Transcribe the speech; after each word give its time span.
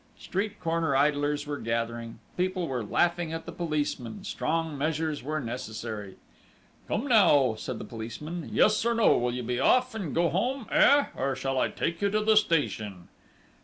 Street 0.17 0.59
corner 0.59 0.95
idlers 0.95 1.45
were 1.45 1.59
gathering, 1.59 2.17
people 2.35 2.67
were 2.67 2.83
laughing 2.83 3.31
at 3.31 3.45
the 3.45 3.51
policeman: 3.51 4.23
strong 4.23 4.75
measures 4.75 5.21
were 5.21 5.39
necessary. 5.39 6.15
"Come 6.87 7.05
now," 7.05 7.53
said 7.53 7.77
the 7.77 7.85
policeman. 7.85 8.49
"Yes, 8.51 8.83
or 8.83 8.95
no! 8.95 9.15
Will 9.15 9.31
you 9.35 9.43
be 9.43 9.59
off, 9.59 9.93
and 9.93 10.15
go 10.15 10.29
home?... 10.29 10.65
Eh!... 10.71 11.05
Or 11.15 11.35
shall 11.35 11.59
I 11.59 11.67
take 11.69 12.01
you 12.01 12.09
to 12.09 12.19
the 12.19 12.35
station?..." 12.35 13.09